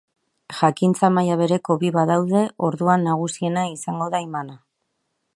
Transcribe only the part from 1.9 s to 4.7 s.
badaude, orduan nagusiena izango da imana.